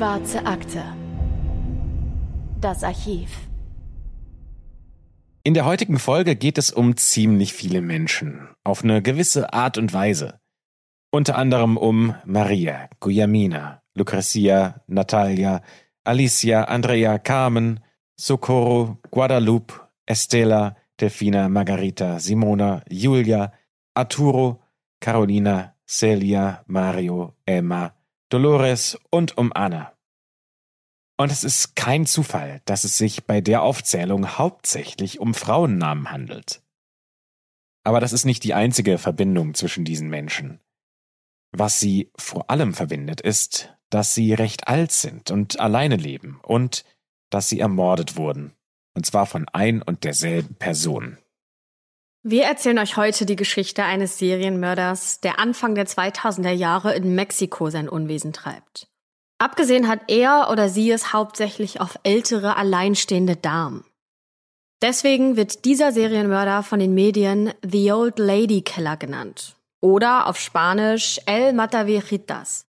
[0.00, 0.82] Schwarze Akte.
[2.58, 3.28] Das Archiv.
[5.42, 8.48] In der heutigen Folge geht es um ziemlich viele Menschen.
[8.64, 10.40] Auf eine gewisse Art und Weise.
[11.10, 15.60] Unter anderem um Maria, Guillermina, Lucrecia, Natalia,
[16.02, 17.80] Alicia, Andrea, Carmen,
[18.16, 19.74] Socorro, Guadalupe,
[20.06, 23.52] Estela, Delfina, Margarita, Simona, Julia,
[23.92, 24.62] Arturo,
[24.98, 27.92] Carolina, Celia, Mario, Emma,
[28.30, 29.92] Dolores und um Anna.
[31.18, 36.62] Und es ist kein Zufall, dass es sich bei der Aufzählung hauptsächlich um Frauennamen handelt.
[37.84, 40.60] Aber das ist nicht die einzige Verbindung zwischen diesen Menschen.
[41.50, 46.84] Was sie vor allem verbindet, ist, dass sie recht alt sind und alleine leben und
[47.30, 48.54] dass sie ermordet wurden.
[48.94, 51.18] Und zwar von ein und derselben Person.
[52.22, 57.70] Wir erzählen euch heute die Geschichte eines Serienmörders, der Anfang der 2000er Jahre in Mexiko
[57.70, 58.88] sein Unwesen treibt.
[59.38, 63.86] Abgesehen hat er oder sie es hauptsächlich auf ältere, alleinstehende Damen.
[64.82, 69.56] Deswegen wird dieser Serienmörder von den Medien The Old Lady Killer genannt.
[69.80, 72.66] Oder auf Spanisch El Matavijitas.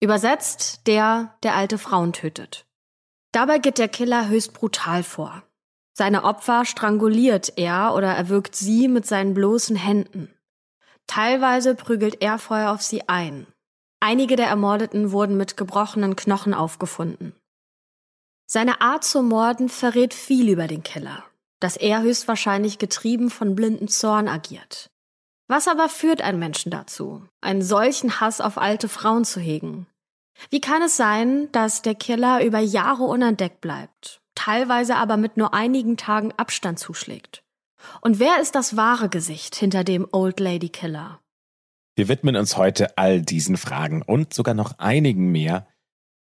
[0.00, 2.64] Übersetzt der, der alte Frauen tötet.
[3.32, 5.42] Dabei geht der Killer höchst brutal vor.
[5.98, 10.32] Seine Opfer stranguliert er oder erwürgt sie mit seinen bloßen Händen.
[11.08, 13.48] Teilweise prügelt er vorher auf sie ein.
[13.98, 17.34] Einige der Ermordeten wurden mit gebrochenen Knochen aufgefunden.
[18.46, 21.24] Seine Art zu morden verrät viel über den Killer,
[21.58, 24.92] dass er höchstwahrscheinlich getrieben von blinden Zorn agiert.
[25.48, 29.88] Was aber führt einen Menschen dazu, einen solchen Hass auf alte Frauen zu hegen?
[30.48, 35.52] Wie kann es sein, dass der Killer über Jahre unentdeckt bleibt teilweise aber mit nur
[35.52, 37.42] einigen Tagen Abstand zuschlägt.
[38.00, 41.20] Und wer ist das wahre Gesicht hinter dem Old Lady Killer?
[41.96, 45.66] Wir widmen uns heute all diesen Fragen und sogar noch einigen mehr.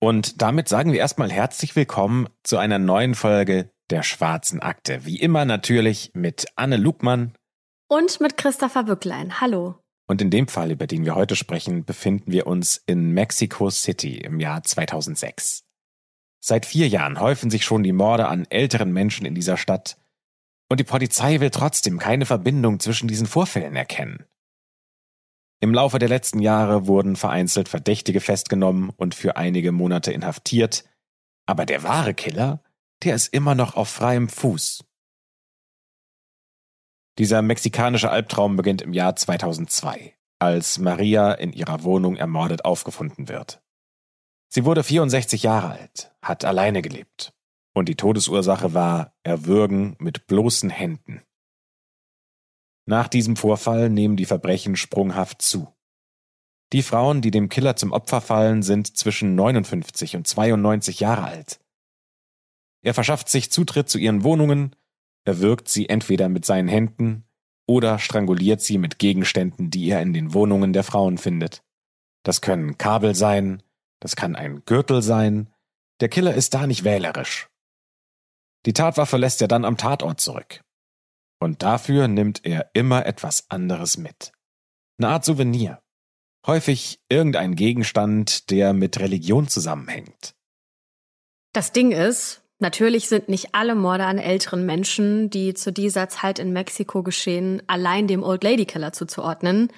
[0.01, 5.05] Und damit sagen wir erstmal herzlich willkommen zu einer neuen Folge der Schwarzen Akte.
[5.05, 7.35] Wie immer natürlich mit Anne Lugmann.
[7.89, 9.41] Und mit Christopher Bücklein.
[9.41, 9.79] Hallo.
[10.07, 14.19] Und in dem Fall, über den wir heute sprechen, befinden wir uns in Mexico City
[14.19, 15.68] im Jahr 2006.
[16.41, 19.99] Seit vier Jahren häufen sich schon die Morde an älteren Menschen in dieser Stadt,
[20.71, 24.25] und die Polizei will trotzdem keine Verbindung zwischen diesen Vorfällen erkennen.
[25.61, 30.85] Im Laufe der letzten Jahre wurden vereinzelt Verdächtige festgenommen und für einige Monate inhaftiert,
[31.47, 32.63] aber der wahre Killer,
[33.03, 34.85] der ist immer noch auf freiem Fuß.
[37.19, 43.61] Dieser mexikanische Albtraum beginnt im Jahr 2002, als Maria in ihrer Wohnung ermordet aufgefunden wird.
[44.49, 47.35] Sie wurde 64 Jahre alt, hat alleine gelebt.
[47.75, 51.23] Und die Todesursache war Erwürgen mit bloßen Händen.
[52.87, 55.69] Nach diesem Vorfall nehmen die Verbrechen sprunghaft zu.
[56.73, 61.61] Die Frauen, die dem Killer zum Opfer fallen, sind zwischen 59 und 92 Jahre alt.
[62.83, 64.75] Er verschafft sich Zutritt zu ihren Wohnungen,
[65.25, 67.25] erwürgt sie entweder mit seinen Händen
[67.67, 71.63] oder stranguliert sie mit Gegenständen, die er in den Wohnungen der Frauen findet.
[72.23, 73.63] Das können Kabel sein,
[74.01, 75.53] das kann ein Gürtel sein.
[76.01, 77.49] Der Killer ist da nicht wählerisch.
[78.67, 80.61] Die Tatwaffe lässt er dann am Tatort zurück.
[81.41, 84.33] Und dafür nimmt er immer etwas anderes mit.
[84.99, 85.81] Eine Art Souvenir.
[86.47, 90.35] Häufig irgendein Gegenstand, der mit Religion zusammenhängt.
[91.53, 96.39] Das Ding ist, natürlich sind nicht alle Morde an älteren Menschen, die zu dieser Zeit
[96.39, 99.73] in Mexiko geschehen, allein dem Old Lady Killer zuzuordnen.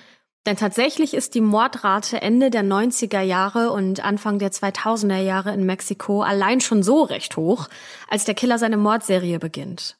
[0.46, 5.66] Denn tatsächlich ist die Mordrate Ende der 90er Jahre und Anfang der 2000er Jahre in
[5.66, 7.68] Mexiko allein schon so recht hoch,
[8.08, 9.98] als der Killer seine Mordserie beginnt.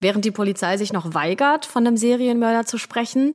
[0.00, 3.32] Während die Polizei sich noch weigert, von einem Serienmörder zu sprechen,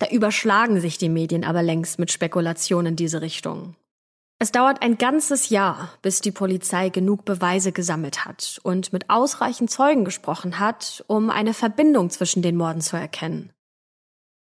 [0.00, 3.76] da überschlagen sich die Medien aber längst mit Spekulationen in diese Richtung.
[4.40, 9.70] Es dauert ein ganzes Jahr, bis die Polizei genug Beweise gesammelt hat und mit ausreichend
[9.70, 13.53] Zeugen gesprochen hat, um eine Verbindung zwischen den Morden zu erkennen.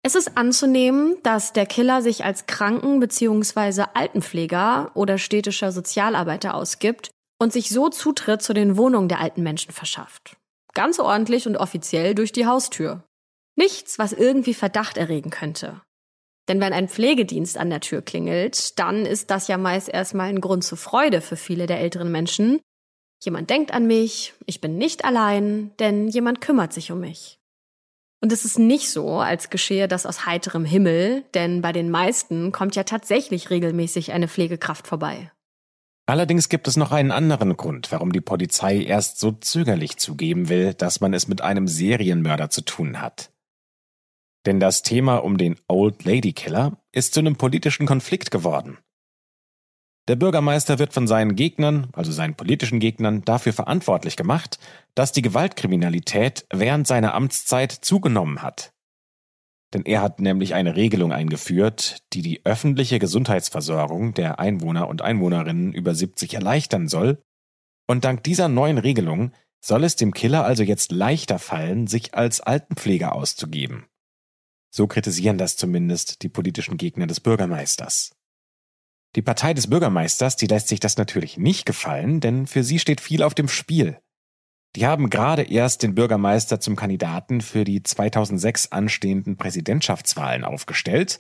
[0.03, 3.85] Es ist anzunehmen, dass der Killer sich als Kranken- bzw.
[3.93, 9.73] Altenpfleger oder städtischer Sozialarbeiter ausgibt und sich so Zutritt zu den Wohnungen der alten Menschen
[9.73, 10.37] verschafft.
[10.73, 13.05] Ganz ordentlich und offiziell durch die Haustür.
[13.57, 15.83] Nichts, was irgendwie Verdacht erregen könnte.
[16.49, 20.41] Denn wenn ein Pflegedienst an der Tür klingelt, dann ist das ja meist erstmal ein
[20.41, 22.61] Grund zur Freude für viele der älteren Menschen.
[23.23, 27.40] Jemand denkt an mich, ich bin nicht allein, denn jemand kümmert sich um mich.
[28.23, 32.53] Und es ist nicht so, als geschehe das aus heiterem Himmel, denn bei den meisten
[32.53, 35.31] kommt ja tatsächlich regelmäßig eine Pflegekraft vorbei.
[36.07, 40.75] Allerdings gibt es noch einen anderen Grund, warum die Polizei erst so zögerlich zugeben will,
[40.75, 43.31] dass man es mit einem Serienmörder zu tun hat.
[44.45, 48.79] Denn das Thema um den Old Lady Killer ist zu einem politischen Konflikt geworden.
[50.11, 54.59] Der Bürgermeister wird von seinen Gegnern, also seinen politischen Gegnern, dafür verantwortlich gemacht,
[54.97, 58.73] dass die Gewaltkriminalität während seiner Amtszeit zugenommen hat.
[59.73, 65.73] Denn er hat nämlich eine Regelung eingeführt, die die öffentliche Gesundheitsversorgung der Einwohner und Einwohnerinnen
[65.73, 67.23] über 70 erleichtern soll.
[67.87, 69.31] Und dank dieser neuen Regelung
[69.65, 73.87] soll es dem Killer also jetzt leichter fallen, sich als Altenpfleger auszugeben.
[74.75, 78.11] So kritisieren das zumindest die politischen Gegner des Bürgermeisters.
[79.17, 83.01] Die Partei des Bürgermeisters, die lässt sich das natürlich nicht gefallen, denn für sie steht
[83.01, 83.99] viel auf dem Spiel.
[84.77, 91.19] Die haben gerade erst den Bürgermeister zum Kandidaten für die 2006 anstehenden Präsidentschaftswahlen aufgestellt.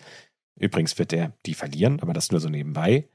[0.57, 3.09] Übrigens wird er die verlieren, aber das nur so nebenbei.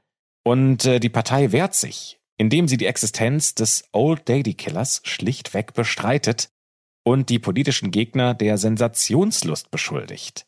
[0.44, 5.72] Und äh, die Partei wehrt sich, indem sie die Existenz des Old Lady Killers schlichtweg
[5.72, 6.50] bestreitet
[7.02, 10.46] und die politischen Gegner der Sensationslust beschuldigt.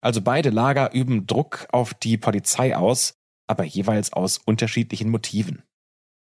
[0.00, 5.62] Also beide Lager üben Druck auf die Polizei aus, aber jeweils aus unterschiedlichen Motiven.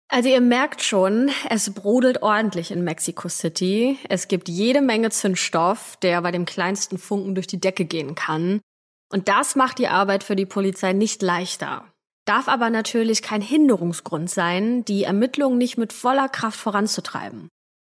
[0.08, 3.98] Also ihr merkt schon, es brodelt ordentlich in Mexico City.
[4.08, 8.60] Es gibt jede Menge Zündstoff, der bei dem kleinsten Funken durch die Decke gehen kann.
[9.12, 11.84] Und das macht die Arbeit für die Polizei nicht leichter.
[12.24, 17.48] Darf aber natürlich kein Hinderungsgrund sein, die Ermittlungen nicht mit voller Kraft voranzutreiben.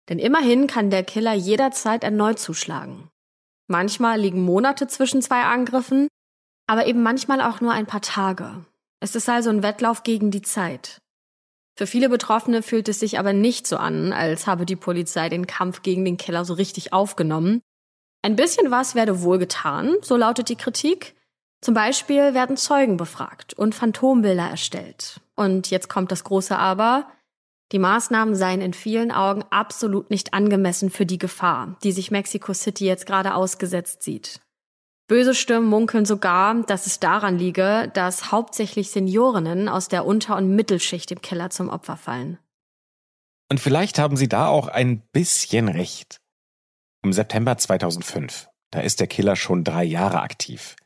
[0.08, 3.08] Denn immerhin kann der Killer jederzeit erneut zuschlagen.
[3.68, 6.08] Manchmal liegen Monate zwischen zwei Angriffen,
[6.66, 8.64] aber eben manchmal auch nur ein paar Tage.
[9.02, 11.00] Es ist also ein Wettlauf gegen die Zeit.
[11.76, 15.48] Für viele Betroffene fühlt es sich aber nicht so an, als habe die Polizei den
[15.48, 17.62] Kampf gegen den Killer so richtig aufgenommen.
[18.22, 21.16] Ein bisschen was werde wohl getan, so lautet die Kritik.
[21.60, 25.20] Zum Beispiel werden Zeugen befragt und Phantombilder erstellt.
[25.34, 27.10] Und jetzt kommt das große Aber.
[27.72, 32.54] Die Maßnahmen seien in vielen Augen absolut nicht angemessen für die Gefahr, die sich Mexico
[32.54, 34.40] City jetzt gerade ausgesetzt sieht.
[35.08, 40.54] Böse Stimmen munkeln sogar, dass es daran liege, dass hauptsächlich Seniorinnen aus der Unter- und
[40.54, 42.38] Mittelschicht dem Killer zum Opfer fallen.
[43.50, 46.20] Und vielleicht haben Sie da auch ein bisschen recht.
[47.04, 50.76] Im September 2005, da ist der Killer schon drei Jahre aktiv.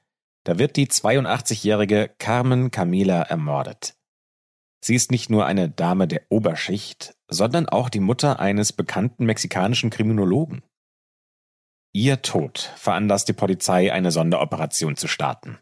[0.45, 3.97] Da wird die 82-jährige Carmen Camila ermordet.
[4.81, 9.91] Sie ist nicht nur eine Dame der Oberschicht, sondern auch die Mutter eines bekannten mexikanischen
[9.91, 10.63] Kriminologen.
[11.97, 15.59] Ihr Tod veranlasst die Polizei, eine Sonderoperation zu starten.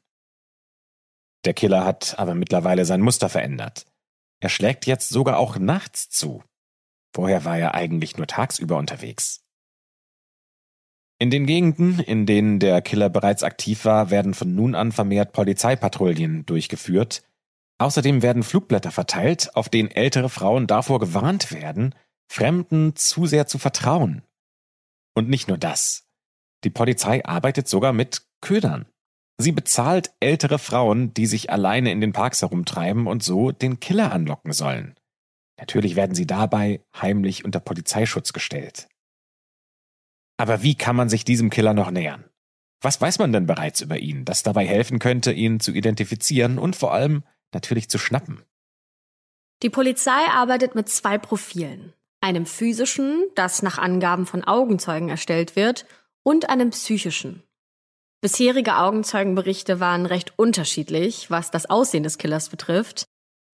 [1.44, 3.86] Der Killer hat aber mittlerweile sein Muster verändert.
[4.40, 6.42] Er schlägt jetzt sogar auch nachts zu.
[7.14, 9.44] Vorher war er eigentlich nur tagsüber unterwegs.
[11.20, 15.34] In den Gegenden, in denen der Killer bereits aktiv war, werden von nun an vermehrt
[15.34, 17.22] Polizeipatrouillen durchgeführt.
[17.78, 21.94] Außerdem werden Flugblätter verteilt, auf denen ältere Frauen davor gewarnt werden,
[22.26, 24.24] Fremden zu sehr zu vertrauen.
[25.14, 26.03] Und nicht nur das.
[26.64, 28.86] Die Polizei arbeitet sogar mit Ködern.
[29.38, 34.12] Sie bezahlt ältere Frauen, die sich alleine in den Parks herumtreiben und so den Killer
[34.12, 34.94] anlocken sollen.
[35.58, 38.88] Natürlich werden sie dabei heimlich unter Polizeischutz gestellt.
[40.36, 42.24] Aber wie kann man sich diesem Killer noch nähern?
[42.80, 46.76] Was weiß man denn bereits über ihn, das dabei helfen könnte, ihn zu identifizieren und
[46.76, 48.42] vor allem natürlich zu schnappen?
[49.62, 51.92] Die Polizei arbeitet mit zwei Profilen.
[52.20, 55.86] Einem physischen, das nach Angaben von Augenzeugen erstellt wird,
[56.24, 57.44] und einem psychischen.
[58.20, 63.04] Bisherige Augenzeugenberichte waren recht unterschiedlich, was das Aussehen des Killers betrifft,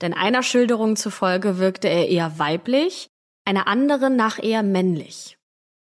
[0.01, 3.09] denn einer Schilderung zufolge wirkte er eher weiblich,
[3.45, 5.37] einer anderen nach eher männlich.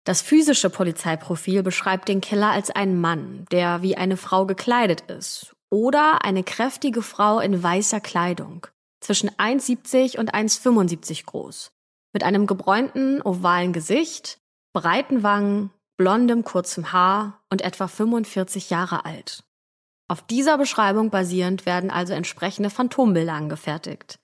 [0.04, 5.54] Das physische Polizeiprofil beschreibt den Killer als einen Mann, der wie eine Frau gekleidet ist,
[5.70, 8.66] oder eine kräftige Frau in weißer Kleidung,
[9.00, 11.70] zwischen 1,70 und 1,75 groß,
[12.12, 14.40] mit einem gebräunten, ovalen Gesicht,
[14.74, 19.44] breiten Wangen, blondem, kurzem Haar und etwa 45 Jahre alt.
[20.08, 24.18] Auf dieser Beschreibung basierend werden also entsprechende Phantombilder angefertigt.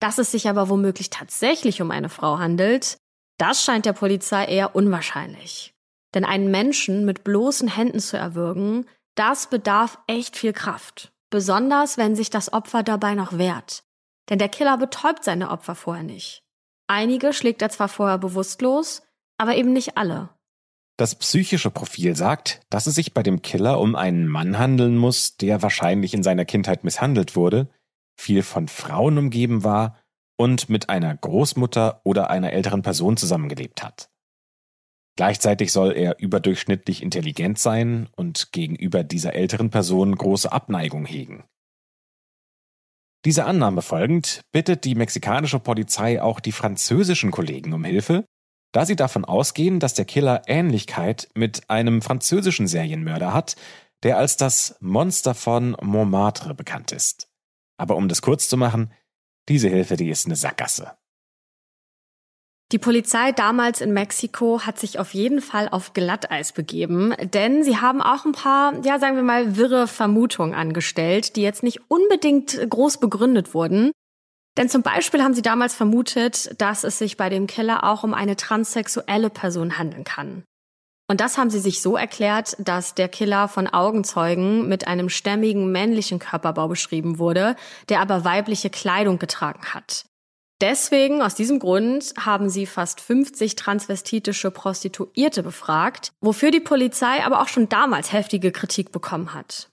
[0.00, 2.96] Dass es sich aber womöglich tatsächlich um eine Frau handelt,
[3.38, 5.74] das scheint der Polizei eher unwahrscheinlich.
[6.14, 11.12] Denn einen Menschen mit bloßen Händen zu erwürgen, das bedarf echt viel Kraft.
[11.30, 13.84] Besonders wenn sich das Opfer dabei noch wehrt.
[14.28, 16.42] Denn der Killer betäubt seine Opfer vorher nicht.
[16.86, 19.02] Einige schlägt er zwar vorher bewusstlos,
[19.38, 20.28] aber eben nicht alle.
[21.02, 25.36] Das psychische Profil sagt, dass es sich bei dem Killer um einen Mann handeln muss,
[25.36, 27.68] der wahrscheinlich in seiner Kindheit misshandelt wurde,
[28.16, 29.98] viel von Frauen umgeben war
[30.36, 34.12] und mit einer Großmutter oder einer älteren Person zusammengelebt hat.
[35.16, 41.42] Gleichzeitig soll er überdurchschnittlich intelligent sein und gegenüber dieser älteren Person große Abneigung hegen.
[43.24, 48.24] Dieser Annahme folgend bittet die mexikanische Polizei auch die französischen Kollegen um Hilfe,
[48.72, 53.56] da sie davon ausgehen, dass der Killer Ähnlichkeit mit einem französischen Serienmörder hat,
[54.02, 57.28] der als das Monster von Montmartre bekannt ist.
[57.76, 58.92] Aber um das kurz zu machen,
[59.48, 60.92] Diese Hilfe, die ist eine Sackgasse.
[62.70, 67.76] Die Polizei damals in Mexiko hat sich auf jeden Fall auf Glatteis begeben, denn sie
[67.76, 72.58] haben auch ein paar, ja sagen wir mal, wirre Vermutungen angestellt, die jetzt nicht unbedingt
[72.70, 73.90] groß begründet wurden.
[74.56, 78.12] Denn zum Beispiel haben sie damals vermutet, dass es sich bei dem Killer auch um
[78.12, 80.44] eine transsexuelle Person handeln kann.
[81.08, 85.70] Und das haben sie sich so erklärt, dass der Killer von Augenzeugen mit einem stämmigen
[85.72, 87.56] männlichen Körperbau beschrieben wurde,
[87.88, 90.06] der aber weibliche Kleidung getragen hat.
[90.62, 97.42] Deswegen, aus diesem Grund, haben sie fast 50 transvestitische Prostituierte befragt, wofür die Polizei aber
[97.42, 99.71] auch schon damals heftige Kritik bekommen hat.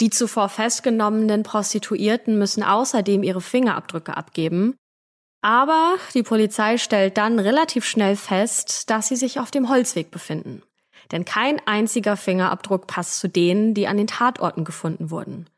[0.00, 4.76] Die zuvor festgenommenen Prostituierten müssen außerdem ihre Fingerabdrücke abgeben.
[5.42, 10.62] Aber die Polizei stellt dann relativ schnell fest, dass sie sich auf dem Holzweg befinden.
[11.12, 15.48] Denn kein einziger Fingerabdruck passt zu denen, die an den Tatorten gefunden wurden.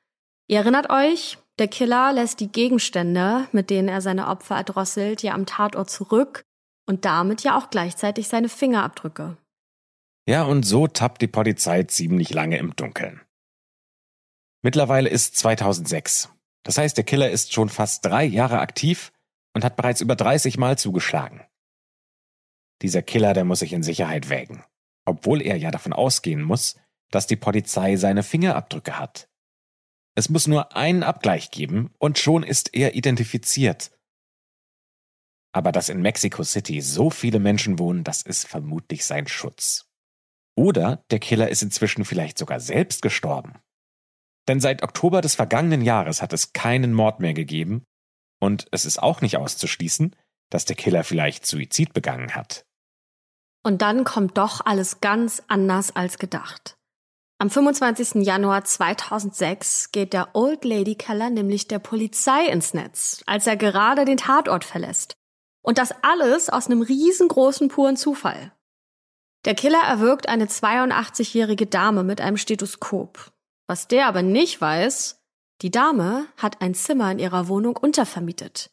[0.47, 5.35] Ihr erinnert euch, der Killer lässt die Gegenstände, mit denen er seine Opfer erdrosselt, ja
[5.35, 6.43] am Tatort zurück
[6.87, 9.37] und damit ja auch gleichzeitig seine Fingerabdrücke.
[10.29, 13.23] Ja, und so tappt die Polizei ziemlich lange im Dunkeln.
[14.63, 16.31] Mittlerweile ist 2006.
[16.65, 19.13] Das heißt, der Killer ist schon fast drei Jahre aktiv
[19.55, 21.43] und hat bereits über 30 Mal zugeschlagen.
[22.83, 24.65] Dieser Killer, der muss sich in Sicherheit wägen,
[25.05, 26.77] obwohl er ja davon ausgehen muss,
[27.11, 29.29] dass die Polizei seine Fingerabdrücke hat.
[30.15, 33.93] Es muss nur einen Abgleich geben und schon ist er identifiziert.
[35.53, 39.87] Aber dass in Mexico City so viele Menschen wohnen, das ist vermutlich sein Schutz.
[40.55, 43.61] Oder der Killer ist inzwischen vielleicht sogar selbst gestorben.
[44.49, 47.85] Denn seit Oktober des vergangenen Jahres hat es keinen Mord mehr gegeben
[48.41, 50.17] und es ist auch nicht auszuschließen,
[50.51, 52.65] dass der Killer vielleicht Suizid begangen hat.
[53.63, 56.77] Und dann kommt doch alles ganz anders als gedacht.
[57.41, 58.25] Am 25.
[58.25, 64.05] Januar 2006 geht der Old Lady Keller nämlich der Polizei ins Netz, als er gerade
[64.05, 65.15] den Tatort verlässt.
[65.63, 68.53] Und das alles aus einem riesengroßen puren Zufall.
[69.45, 73.33] Der Killer erwürgt eine 82-jährige Dame mit einem Stethoskop.
[73.69, 75.21] Was der aber nicht weiß,
[75.63, 78.71] die Dame hat ein Zimmer in ihrer Wohnung untervermietet.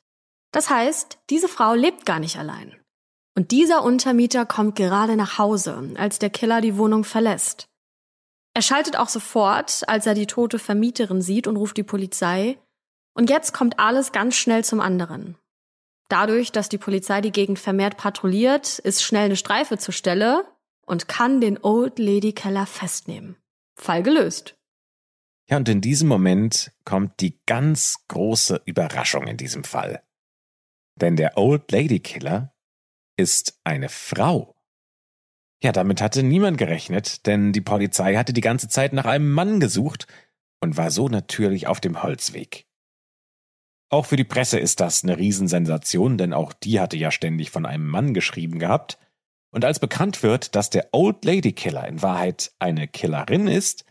[0.52, 2.80] Das heißt, diese Frau lebt gar nicht allein.
[3.36, 7.68] Und dieser Untermieter kommt gerade nach Hause, als der Killer die Wohnung verlässt.
[8.54, 12.58] Er schaltet auch sofort, als er die tote Vermieterin sieht und ruft die Polizei.
[13.14, 15.38] Und jetzt kommt alles ganz schnell zum anderen.
[16.08, 20.46] Dadurch, dass die Polizei die Gegend vermehrt patrouilliert, ist schnell eine Streife zur Stelle
[20.86, 23.36] und kann den Old Lady Keller festnehmen.
[23.76, 24.56] Fall gelöst.
[25.50, 30.02] Ja, und in diesem Moment kommt die ganz große Überraschung in diesem Fall.
[31.00, 32.56] Denn der Old Lady Killer
[33.18, 34.56] ist eine Frau.
[35.64, 39.60] Ja, damit hatte niemand gerechnet, denn die Polizei hatte die ganze Zeit nach einem Mann
[39.60, 40.08] gesucht
[40.62, 42.68] und war so natürlich auf dem Holzweg.
[43.90, 47.66] Auch für die Presse ist das eine Riesensensation, denn auch die hatte ja ständig von
[47.66, 48.98] einem Mann geschrieben gehabt.
[49.52, 53.86] Und als bekannt wird, dass der Old Lady Killer in Wahrheit eine Killerin ist,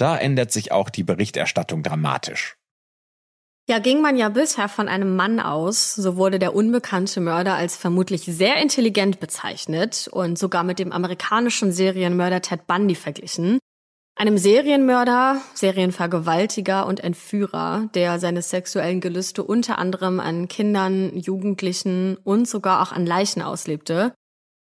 [0.00, 2.56] da ändert sich auch die Berichterstattung dramatisch.
[3.68, 7.76] Ja, ging man ja bisher von einem Mann aus, so wurde der unbekannte Mörder als
[7.76, 13.60] vermutlich sehr intelligent bezeichnet und sogar mit dem amerikanischen Serienmörder Ted Bundy verglichen.
[14.16, 22.48] Einem Serienmörder, Serienvergewaltiger und Entführer, der seine sexuellen Gelüste unter anderem an Kindern, Jugendlichen und
[22.48, 24.14] sogar auch an Leichen auslebte.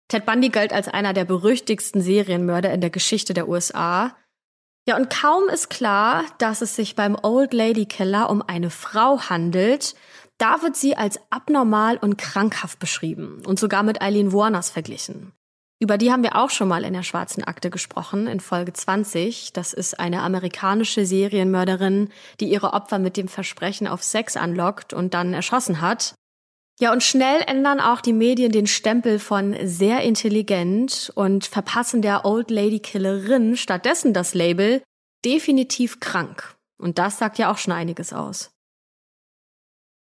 [0.09, 4.17] Ted Bundy galt als einer der berüchtigsten Serienmörder in der Geschichte der USA
[4.89, 9.21] ja, und kaum ist klar, dass es sich beim Old Lady Killer um eine Frau
[9.29, 9.95] handelt,
[10.39, 15.33] da wird sie als abnormal und krankhaft beschrieben und sogar mit Eileen Warners verglichen.
[15.83, 19.55] Über die haben wir auch schon mal in der Schwarzen Akte gesprochen, in Folge 20.
[19.55, 25.15] Das ist eine amerikanische Serienmörderin, die ihre Opfer mit dem Versprechen auf Sex anlockt und
[25.15, 26.15] dann erschossen hat.
[26.81, 32.25] Ja, und schnell ändern auch die Medien den Stempel von sehr intelligent und verpassen der
[32.25, 34.83] Old Lady Killerin stattdessen das Label
[35.23, 36.57] definitiv krank.
[36.79, 38.51] Und das sagt ja auch schon einiges aus.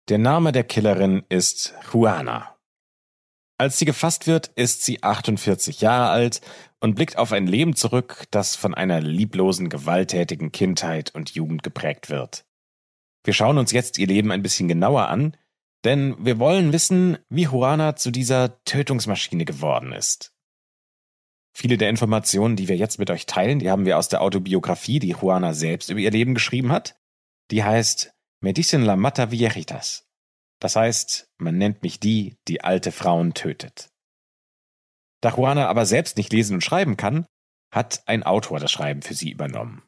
[0.08, 2.56] Der Name der Killerin ist Juana.
[3.58, 6.40] Als sie gefasst wird, ist sie 48 Jahre alt
[6.80, 12.10] und blickt auf ein Leben zurück, das von einer lieblosen, gewalttätigen Kindheit und Jugend geprägt
[12.10, 12.46] wird.
[13.26, 15.36] Wir schauen uns jetzt ihr Leben ein bisschen genauer an
[15.84, 20.34] denn wir wollen wissen, wie Juana zu dieser Tötungsmaschine geworden ist.
[21.56, 25.00] Viele der Informationen, die wir jetzt mit euch teilen, die haben wir aus der Autobiografie,
[25.00, 26.96] die Juana selbst über ihr Leben geschrieben hat.
[27.52, 28.12] Die heißt
[28.42, 30.10] Me dicen la mata viejitas.
[30.60, 33.90] Das heißt, man nennt mich die, die alte Frauen tötet.
[35.22, 37.26] Da Juana aber selbst nicht lesen und schreiben kann,
[37.72, 39.84] hat ein Autor das Schreiben für sie übernommen.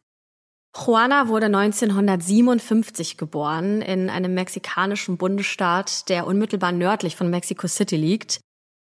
[0.77, 8.41] Juana wurde 1957 geboren in einem mexikanischen Bundesstaat, der unmittelbar nördlich von Mexico City liegt.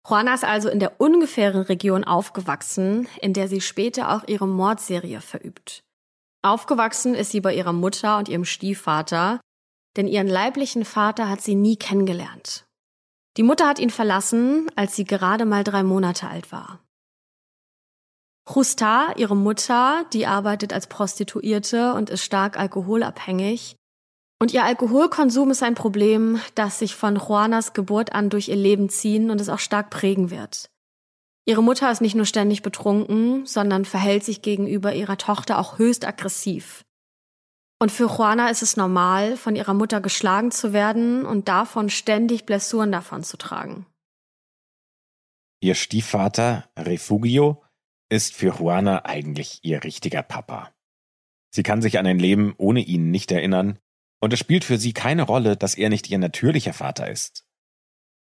[0.08, 5.22] Juana ist also in der ungefähren Region aufgewachsen, in der sie später auch ihre Mordserie
[5.22, 5.84] verübt.
[6.42, 9.39] Aufgewachsen ist sie bei ihrer Mutter und ihrem Stiefvater,
[9.96, 12.65] denn ihren leiblichen Vater hat sie nie kennengelernt.
[13.38, 16.85] Die Mutter hat ihn verlassen, als sie gerade mal drei Monate alt war.
[18.47, 23.75] Justa, ihre Mutter, die arbeitet als Prostituierte und ist stark alkoholabhängig.
[24.39, 28.89] Und ihr Alkoholkonsum ist ein Problem, das sich von Juanas Geburt an durch ihr Leben
[28.89, 30.69] ziehen und es auch stark prägen wird.
[31.47, 36.05] Ihre Mutter ist nicht nur ständig betrunken, sondern verhält sich gegenüber ihrer Tochter auch höchst
[36.05, 36.83] aggressiv.
[37.79, 42.45] Und für Juana ist es normal, von ihrer Mutter geschlagen zu werden und davon ständig
[42.45, 43.85] Blessuren davon zu tragen.
[45.61, 47.61] Ihr Stiefvater, Refugio,
[48.09, 50.74] ist für Juana eigentlich ihr richtiger Papa.
[51.51, 53.79] Sie kann sich an ein Leben ohne ihn nicht erinnern,
[54.21, 57.45] und es spielt für sie keine Rolle, dass er nicht ihr natürlicher Vater ist.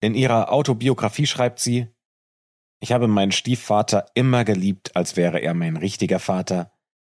[0.00, 1.88] In ihrer Autobiografie schreibt sie,
[2.80, 6.72] ich habe meinen Stiefvater immer geliebt, als wäre er mein richtiger Vater,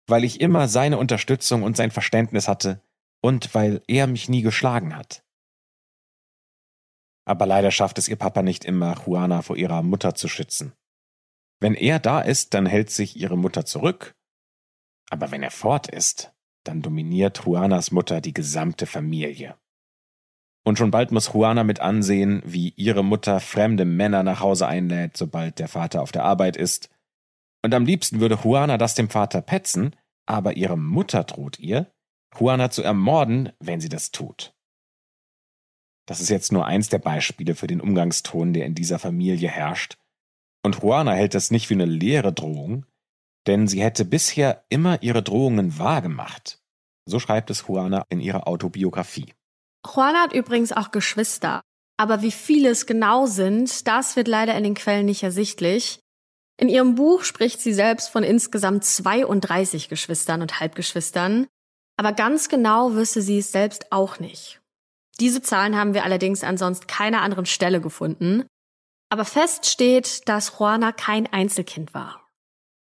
[0.06, 2.82] weil ich immer seine Unterstützung und sein Verständnis hatte
[3.20, 5.24] und weil er mich nie geschlagen hat.
[7.24, 10.72] Aber leider schafft es ihr Papa nicht immer, Juana vor ihrer Mutter zu schützen.
[11.60, 14.14] Wenn er da ist, dann hält sich ihre Mutter zurück,
[15.10, 16.32] aber wenn er fort ist,
[16.64, 19.56] dann dominiert Juanas Mutter die gesamte Familie.
[20.64, 25.16] Und schon bald muss Juana mit ansehen, wie ihre Mutter fremde Männer nach Hause einlädt,
[25.16, 26.90] sobald der Vater auf der Arbeit ist,
[27.64, 29.96] und am liebsten würde Juana das dem Vater petzen,
[30.26, 31.92] aber ihre Mutter droht ihr,
[32.38, 34.54] Juana zu ermorden, wenn sie das tut.
[36.06, 39.98] Das ist jetzt nur eins der Beispiele für den Umgangston, der in dieser Familie herrscht.
[40.62, 42.86] Und Juana hält das nicht für eine leere Drohung,
[43.46, 46.60] denn sie hätte bisher immer ihre Drohungen wahrgemacht.
[47.06, 49.32] So schreibt es Juana in ihrer Autobiografie.
[49.86, 51.62] Juana hat übrigens auch Geschwister.
[51.96, 56.00] Aber wie viele es genau sind, das wird leider in den Quellen nicht ersichtlich.
[56.60, 61.46] In ihrem Buch spricht sie selbst von insgesamt 32 Geschwistern und Halbgeschwistern,
[61.96, 64.60] aber ganz genau wüsste sie es selbst auch nicht.
[65.20, 68.44] Diese Zahlen haben wir allerdings an sonst keiner anderen Stelle gefunden.
[69.10, 72.28] Aber fest steht, dass Juana kein Einzelkind war.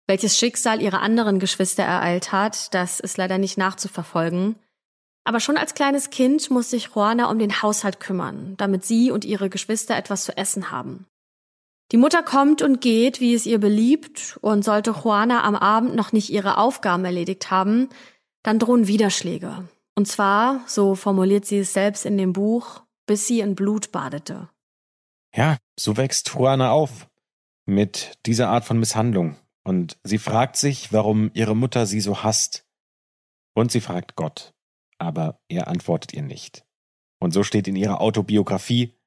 [0.08, 4.55] Welches Schicksal ihre anderen Geschwister ereilt hat, das ist leider nicht nachzuverfolgen.
[5.23, 9.23] Aber schon als kleines Kind muss sich Juana um den Haushalt kümmern, damit sie und
[9.23, 11.05] ihre Geschwister etwas zu essen haben.
[11.91, 16.12] Die Mutter kommt und geht, wie es ihr beliebt, und sollte Juana am Abend noch
[16.12, 17.89] nicht ihre Aufgaben erledigt haben,
[18.43, 19.67] dann drohen Widerschläge.
[19.95, 24.49] Und zwar, so formuliert sie es selbst in dem Buch, bis sie in Blut badete.
[25.35, 27.09] Ja, so wächst Juana auf
[27.65, 29.37] mit dieser Art von Misshandlung.
[29.63, 32.65] Und sie fragt sich, warum ihre Mutter sie so hasst.
[33.53, 34.53] Und sie fragt Gott,
[34.97, 36.65] aber er antwortet ihr nicht.
[37.19, 38.97] Und so steht in ihrer Autobiografie,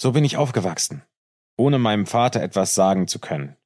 [0.00, 1.02] so bin ich aufgewachsen
[1.56, 3.56] ohne meinem Vater etwas sagen zu können.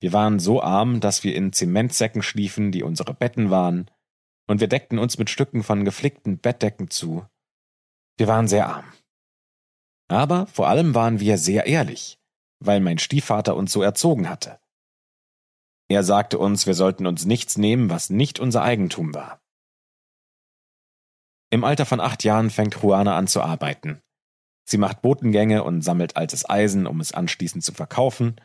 [0.00, 3.90] Wir waren so arm, dass wir in Zementsäcken schliefen, die unsere Betten waren,
[4.46, 7.26] und wir deckten uns mit Stücken von geflickten Bettdecken zu.
[8.16, 8.84] Wir waren sehr arm.
[10.08, 12.18] Aber vor allem waren wir sehr ehrlich,
[12.60, 14.58] weil mein Stiefvater uns so erzogen hatte.
[15.88, 19.40] Er sagte uns, wir sollten uns nichts nehmen, was nicht unser Eigentum war.
[21.50, 24.02] Im Alter von acht Jahren fängt Juana an zu arbeiten.
[24.64, 28.40] Sie macht Botengänge und sammelt altes Eisen, um es anschließend zu verkaufen.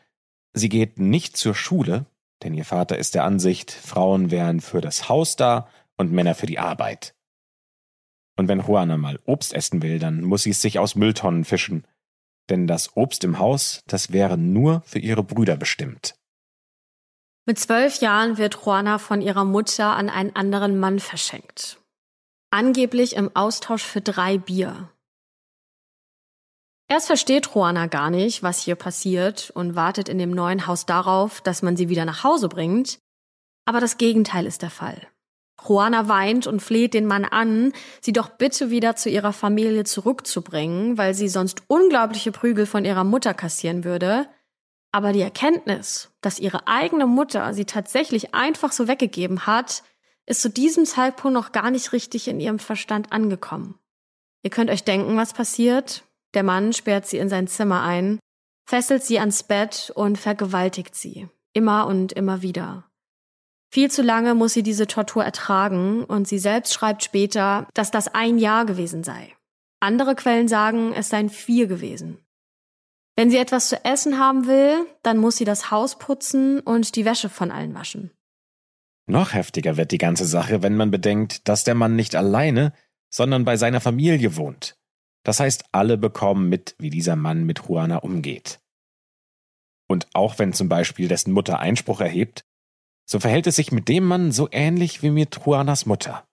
[0.54, 2.06] Sie geht nicht zur Schule,
[2.43, 6.45] denn ihr Vater ist der Ansicht, Frauen wären für das Haus da und Männer für
[6.45, 7.15] die Arbeit.
[8.42, 11.86] Und wenn Juana mal Obst essen will, dann muss sie es sich aus Mülltonnen fischen,
[12.50, 16.16] denn das Obst im Haus, das wäre nur für ihre Brüder bestimmt.
[17.46, 21.78] Mit zwölf Jahren wird Juana von ihrer Mutter an einen anderen Mann verschenkt.
[22.50, 24.90] Angeblich im Austausch für drei Bier.
[26.90, 31.42] Erst versteht Juana gar nicht, was hier passiert und wartet in dem neuen Haus darauf,
[31.42, 32.98] dass man sie wieder nach Hause bringt.
[33.66, 35.08] Aber das Gegenteil ist der Fall.
[35.67, 40.97] Juana weint und fleht den Mann an, sie doch bitte wieder zu ihrer Familie zurückzubringen,
[40.97, 44.28] weil sie sonst unglaubliche Prügel von ihrer Mutter kassieren würde.
[44.91, 49.84] Aber die Erkenntnis, dass ihre eigene Mutter sie tatsächlich einfach so weggegeben hat,
[50.26, 53.76] ist zu diesem Zeitpunkt noch gar nicht richtig in ihrem Verstand angekommen.
[54.43, 56.04] Ihr könnt euch denken, was passiert.
[56.34, 58.19] Der Mann sperrt sie in sein Zimmer ein,
[58.65, 61.28] fesselt sie ans Bett und vergewaltigt sie.
[61.54, 62.91] Immer und immer wieder.
[63.74, 68.10] Viel zu lange muss sie diese Tortur ertragen und sie selbst schreibt später, dass das
[68.10, 69.34] ein Jahr gewesen sei.
[69.80, 72.18] Andere Quellen sagen, es seien vier gewesen.
[73.16, 77.06] Wenn sie etwas zu essen haben will, dann muss sie das Haus putzen und die
[77.06, 78.12] Wäsche von allen waschen.
[79.08, 82.74] Noch heftiger wird die ganze Sache, wenn man bedenkt, dass der Mann nicht alleine,
[83.10, 84.78] sondern bei seiner Familie wohnt.
[85.24, 88.60] Das heißt, alle bekommen mit, wie dieser Mann mit Juana umgeht.
[89.88, 92.46] Und auch wenn zum Beispiel dessen Mutter Einspruch erhebt,
[93.06, 96.28] so verhält es sich mit dem Mann so ähnlich wie mit Juanas Mutter.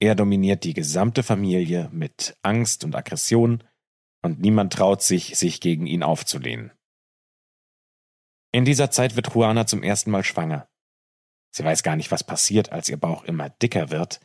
[0.00, 3.64] Er dominiert die gesamte Familie mit Angst und Aggression,
[4.22, 6.72] und niemand traut sich, sich gegen ihn aufzulehnen.
[8.52, 10.68] In dieser Zeit wird Juana zum ersten Mal schwanger.
[11.50, 14.20] Sie weiß gar nicht, was passiert, als ihr Bauch immer dicker wird,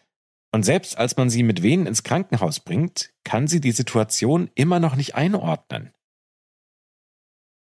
[0.53, 4.79] und selbst als man sie mit Wehen ins Krankenhaus bringt, kann sie die Situation immer
[4.79, 5.93] noch nicht einordnen.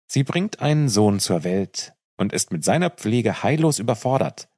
[0.07, 4.49] Sie bringt einen Sohn zur Welt und ist mit seiner Pflege heillos überfordert.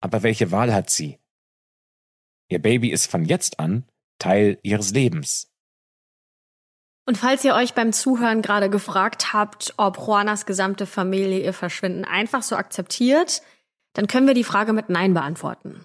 [0.00, 1.18] Aber welche Wahl hat sie?
[2.48, 3.84] Ihr Baby ist von jetzt an
[4.18, 5.50] Teil ihres Lebens.
[7.06, 12.04] Und falls ihr euch beim Zuhören gerade gefragt habt, ob Juanas gesamte Familie ihr Verschwinden
[12.04, 13.42] einfach so akzeptiert,
[13.92, 15.84] dann können wir die Frage mit Nein beantworten.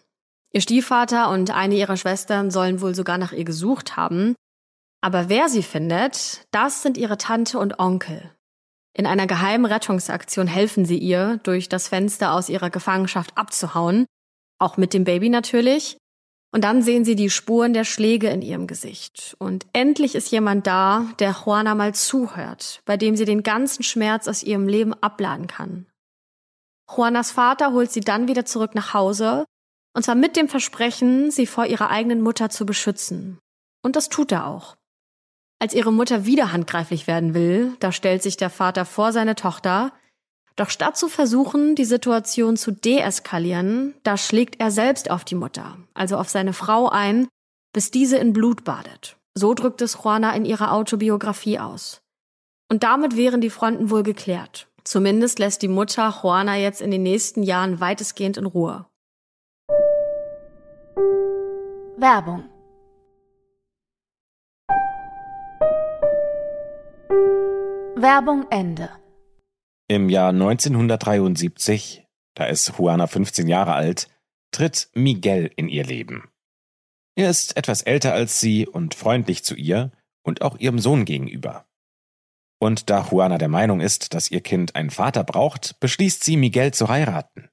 [0.51, 4.35] Ihr Stiefvater und eine ihrer Schwestern sollen wohl sogar nach ihr gesucht haben.
[4.99, 8.31] Aber wer sie findet, das sind ihre Tante und Onkel.
[8.93, 14.05] In einer geheimen Rettungsaktion helfen sie ihr, durch das Fenster aus ihrer Gefangenschaft abzuhauen,
[14.59, 15.97] auch mit dem Baby natürlich.
[16.53, 19.35] Und dann sehen sie die Spuren der Schläge in ihrem Gesicht.
[19.39, 24.27] Und endlich ist jemand da, der Juana mal zuhört, bei dem sie den ganzen Schmerz
[24.27, 25.87] aus ihrem Leben abladen kann.
[26.93, 29.45] Juanas Vater holt sie dann wieder zurück nach Hause,
[29.93, 33.39] und zwar mit dem Versprechen, sie vor ihrer eigenen Mutter zu beschützen.
[33.81, 34.75] Und das tut er auch.
[35.61, 39.93] Als ihre Mutter wieder handgreiflich werden will, da stellt sich der Vater vor seine Tochter,
[40.55, 45.77] doch statt zu versuchen, die Situation zu deeskalieren, da schlägt er selbst auf die Mutter,
[45.93, 47.27] also auf seine Frau ein,
[47.73, 49.17] bis diese in Blut badet.
[49.35, 52.01] So drückt es Juana in ihrer Autobiografie aus.
[52.67, 54.67] Und damit wären die Fronten wohl geklärt.
[54.83, 58.87] Zumindest lässt die Mutter Juana jetzt in den nächsten Jahren weitestgehend in Ruhe.
[61.97, 62.50] Werbung
[68.01, 68.89] Werbung Ende.
[69.87, 74.07] Im Jahr 1973, da ist Juana 15 Jahre alt,
[74.51, 76.27] tritt Miguel in ihr Leben.
[77.15, 79.91] Er ist etwas älter als sie und freundlich zu ihr
[80.23, 81.67] und auch ihrem Sohn gegenüber.
[82.59, 86.73] Und da Juana der Meinung ist, dass ihr Kind einen Vater braucht, beschließt sie, Miguel
[86.73, 87.49] zu heiraten.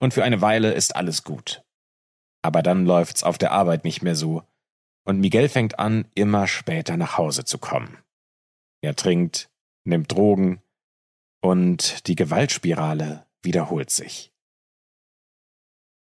[0.00, 1.62] Und für eine Weile ist alles gut.
[2.40, 4.42] Aber dann läuft's auf der Arbeit nicht mehr so,
[5.04, 7.98] und Miguel fängt an, immer später nach Hause zu kommen.
[8.82, 9.49] Er trinkt,
[9.90, 10.62] nimmt Drogen
[11.42, 14.32] und die Gewaltspirale wiederholt sich.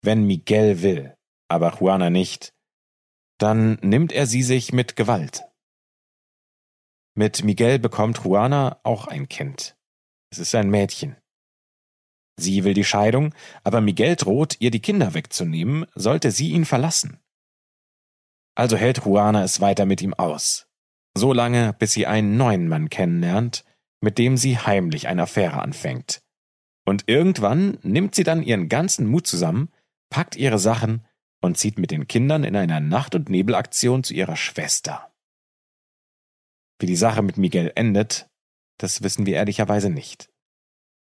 [0.02, 1.16] Wenn Miguel will,
[1.48, 2.54] aber Juana nicht,
[3.38, 5.44] dann nimmt er sie sich mit Gewalt.
[7.16, 9.76] Mit Miguel bekommt Juana auch ein Kind.
[10.30, 11.16] Es ist ein Mädchen.
[12.38, 17.18] Sie will die Scheidung, aber Miguel droht, ihr die Kinder wegzunehmen, sollte sie ihn verlassen.
[18.54, 20.68] Also hält Juana es weiter mit ihm aus,
[21.16, 23.64] so lange, bis sie einen neuen Mann kennenlernt,
[24.00, 26.20] mit dem sie heimlich eine Affäre anfängt.
[26.84, 29.70] Und irgendwann nimmt sie dann ihren ganzen Mut zusammen,
[30.10, 31.06] packt ihre Sachen
[31.40, 35.12] und zieht mit den Kindern in einer Nacht- und Nebelaktion zu ihrer Schwester.
[36.78, 38.28] Wie die Sache mit Miguel endet,
[38.78, 40.30] das wissen wir ehrlicherweise nicht.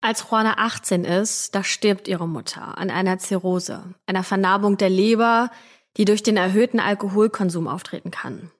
[0.02, 5.50] Als Juana 18 ist, da stirbt ihre Mutter an einer Zirrhose, einer Vernarbung der Leber,
[5.97, 8.52] die durch den erhöhten Alkoholkonsum auftreten kann.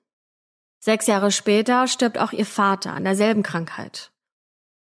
[0.80, 4.12] Sechs Jahre später stirbt auch ihr Vater an derselben Krankheit.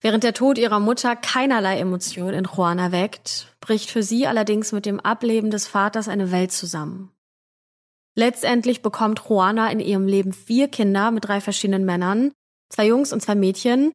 [0.01, 4.87] Während der Tod ihrer Mutter keinerlei Emotion in Juana weckt, bricht für sie allerdings mit
[4.87, 7.11] dem Ableben des Vaters eine Welt zusammen.
[8.15, 12.33] Letztendlich bekommt Juana in ihrem Leben vier Kinder mit drei verschiedenen Männern,
[12.69, 13.93] zwei Jungs und zwei Mädchen,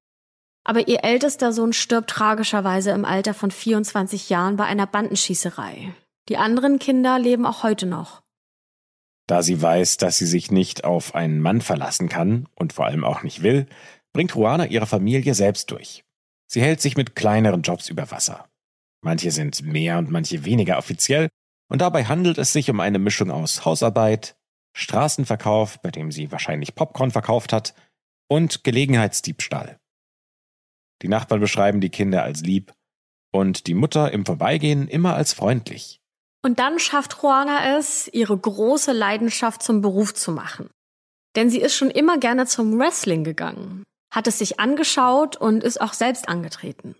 [0.66, 5.94] aber ihr ältester Sohn stirbt tragischerweise im Alter von 24 Jahren bei einer Bandenschießerei.
[6.30, 8.22] Die anderen Kinder leben auch heute noch.
[9.28, 13.04] Da sie weiß, dass sie sich nicht auf einen Mann verlassen kann und vor allem
[13.04, 13.68] auch nicht will,
[14.14, 16.04] bringt Juana ihre Familie selbst durch.
[16.48, 18.48] Sie hält sich mit kleineren Jobs über Wasser.
[19.04, 21.30] Manche sind mehr und manche weniger offiziell,
[21.70, 24.36] und dabei handelt es sich um eine Mischung aus Hausarbeit,
[24.76, 27.74] Straßenverkauf, bei dem sie wahrscheinlich Popcorn verkauft hat,
[28.30, 29.80] und Gelegenheitsdiebstahl.
[31.02, 32.74] Die Nachbarn beschreiben die Kinder als lieb
[33.32, 36.00] und die Mutter im Vorbeigehen immer als freundlich.
[36.46, 40.70] Und dann schafft Juana es, ihre große Leidenschaft zum Beruf zu machen.
[41.36, 45.82] Denn sie ist schon immer gerne zum Wrestling gegangen, hat es sich angeschaut und ist
[45.82, 46.96] auch selbst angetreten.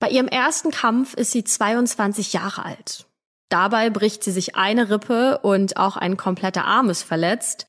[0.00, 3.06] Bei ihrem ersten Kampf ist sie 22 Jahre alt.
[3.48, 7.66] Dabei bricht sie sich eine Rippe und auch ein kompletter Arm ist verletzt.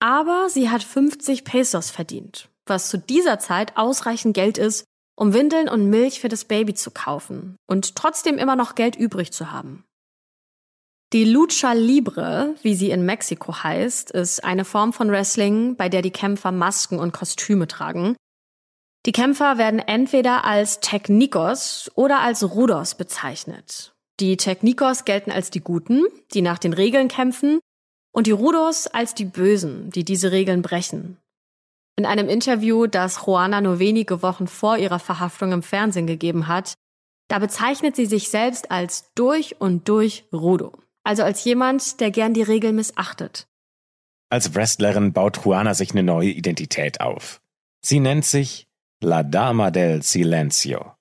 [0.00, 4.84] Aber sie hat 50 Pesos verdient, was zu dieser Zeit ausreichend Geld ist,
[5.14, 9.32] um Windeln und Milch für das Baby zu kaufen und trotzdem immer noch Geld übrig
[9.32, 9.84] zu haben.
[11.12, 16.02] Die Lucha Libre, wie sie in Mexiko heißt, ist eine Form von Wrestling, bei der
[16.02, 18.14] die Kämpfer Masken und Kostüme tragen.
[19.06, 23.92] Die Kämpfer werden entweder als Technikos oder als Rudos bezeichnet.
[24.20, 27.58] Die Technikos gelten als die Guten, die nach den Regeln kämpfen,
[28.12, 31.16] und die Rudos als die Bösen, die diese Regeln brechen.
[31.96, 36.74] In einem Interview, das Juana nur wenige Wochen vor ihrer Verhaftung im Fernsehen gegeben hat,
[37.28, 40.72] da bezeichnet sie sich selbst als durch und durch Rudo.
[41.10, 43.48] Also als jemand, der gern die Regeln missachtet.
[44.28, 47.42] Als Wrestlerin baut Juana sich eine neue Identität auf.
[47.84, 48.68] Sie nennt sich
[49.02, 50.94] La Dama del Silencio,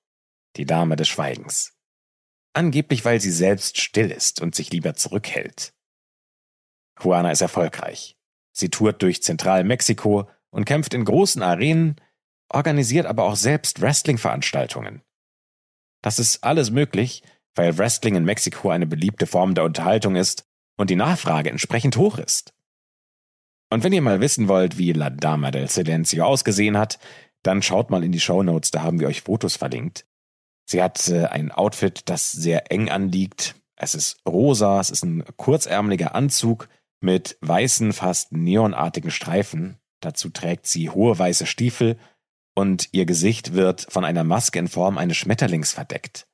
[0.56, 1.78] die Dame des Schweigens.
[2.54, 5.76] Angeblich, weil sie selbst still ist und sich lieber zurückhält.
[7.00, 8.18] Juana ist erfolgreich.
[8.52, 12.02] Sie tourt durch Zentralmexiko und kämpft in großen Arenen,
[12.52, 15.04] organisiert aber auch selbst Wrestling-Veranstaltungen.
[16.02, 17.22] Das ist alles möglich,
[17.56, 20.46] weil Wrestling in Mexiko eine beliebte Form der Unterhaltung ist
[20.78, 22.54] und die Nachfrage entsprechend hoch ist.
[23.70, 27.00] Und wenn ihr mal wissen wollt, wie La Dama del Silencio ausgesehen hat,
[27.44, 30.06] dann schaut mal in die Show Notes, da haben wir euch Fotos verlinkt.
[30.66, 33.56] Sie hat äh, ein Outfit, das sehr eng anliegt.
[33.76, 36.68] Es ist rosa, es ist ein kurzärmeliger Anzug
[37.02, 39.78] mit weißen, fast neonartigen Streifen.
[40.02, 41.98] Dazu trägt sie hohe weiße Stiefel
[42.56, 46.28] und ihr Gesicht wird von einer Maske in Form eines Schmetterlings verdeckt.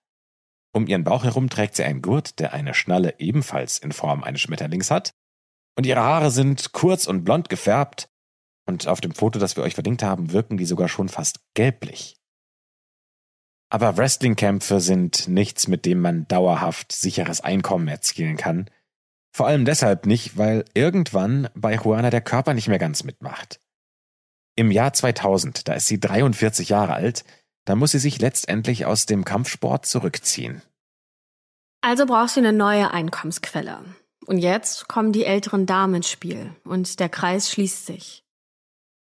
[0.75, 4.41] Um ihren Bauch herum trägt sie einen Gurt, der eine Schnalle ebenfalls in Form eines
[4.41, 5.13] Schmetterlings hat.
[5.77, 8.09] Und ihre Haare sind kurz und blond gefärbt.
[8.67, 12.17] Und auf dem Foto, das wir euch verlinkt haben, wirken die sogar schon fast gelblich.
[13.69, 18.69] Aber Wrestlingkämpfe sind nichts, mit dem man dauerhaft sicheres Einkommen erzielen kann.
[19.33, 23.61] Vor allem deshalb nicht, weil irgendwann bei Juana der Körper nicht mehr ganz mitmacht.
[24.57, 27.23] Im Jahr 2000, da ist sie 43 Jahre alt,
[27.65, 30.61] da muss sie sich letztendlich aus dem Kampfsport zurückziehen.
[31.81, 33.83] Also brauchst du eine neue Einkommensquelle.
[34.25, 38.23] Und jetzt kommen die älteren Damen ins Spiel und der Kreis schließt sich.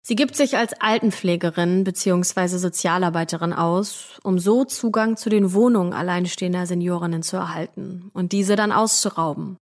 [0.05, 2.57] Sie gibt sich als Altenpflegerin bzw.
[2.57, 8.73] Sozialarbeiterin aus, um so Zugang zu den Wohnungen alleinstehender Seniorinnen zu erhalten und diese dann
[8.73, 9.55] auszurauben.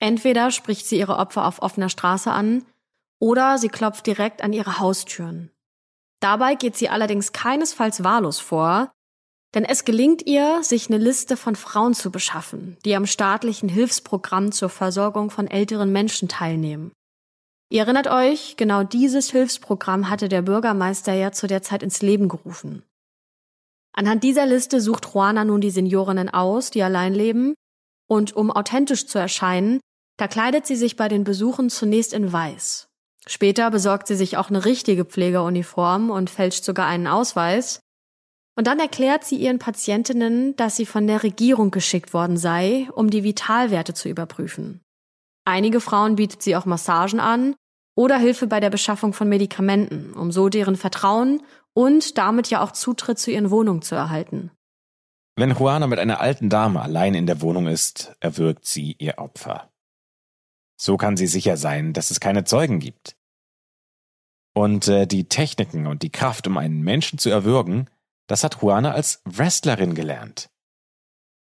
[0.00, 2.64] Entweder spricht sie ihre Opfer auf offener Straße an
[3.20, 5.51] oder sie klopft direkt an ihre Haustüren.
[6.22, 8.92] Dabei geht sie allerdings keinesfalls wahllos vor,
[9.56, 14.52] denn es gelingt ihr, sich eine Liste von Frauen zu beschaffen, die am staatlichen Hilfsprogramm
[14.52, 16.92] zur Versorgung von älteren Menschen teilnehmen.
[17.70, 22.28] Ihr erinnert euch, genau dieses Hilfsprogramm hatte der Bürgermeister ja zu der Zeit ins Leben
[22.28, 22.84] gerufen.
[23.92, 27.54] Anhand dieser Liste sucht Juana nun die Seniorinnen aus, die allein leben,
[28.08, 29.80] und um authentisch zu erscheinen,
[30.18, 32.86] da kleidet sie sich bei den Besuchen zunächst in Weiß.
[33.26, 37.80] Später besorgt sie sich auch eine richtige Pflegeruniform und fälscht sogar einen Ausweis.
[38.56, 43.10] Und dann erklärt sie ihren Patientinnen, dass sie von der Regierung geschickt worden sei, um
[43.10, 44.80] die Vitalwerte zu überprüfen.
[45.44, 47.54] Einige Frauen bietet sie auch Massagen an
[47.94, 51.42] oder Hilfe bei der Beschaffung von Medikamenten, um so deren Vertrauen
[51.74, 54.50] und damit ja auch Zutritt zu ihren Wohnungen zu erhalten.
[55.36, 59.71] Wenn Juana mit einer alten Dame allein in der Wohnung ist, erwürgt sie ihr Opfer.
[60.76, 63.16] So kann sie sicher sein, dass es keine Zeugen gibt.
[64.54, 67.88] Und äh, die Techniken und die Kraft, um einen Menschen zu erwürgen,
[68.26, 70.50] das hat Juana als Wrestlerin gelernt.